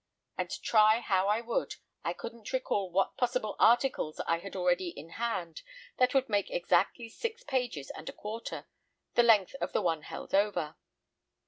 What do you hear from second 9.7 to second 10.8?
the one held over.